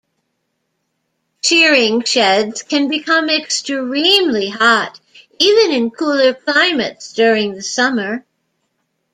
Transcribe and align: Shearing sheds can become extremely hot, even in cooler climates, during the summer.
Shearing 1.43 2.05
sheds 2.05 2.63
can 2.63 2.87
become 2.89 3.29
extremely 3.29 4.49
hot, 4.49 4.99
even 5.37 5.69
in 5.73 5.91
cooler 5.91 6.33
climates, 6.33 7.13
during 7.13 7.53
the 7.53 7.61
summer. 7.61 8.25